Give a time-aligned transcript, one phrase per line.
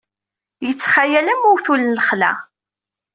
[0.65, 2.31] Yettxayal am uwtul n lexla.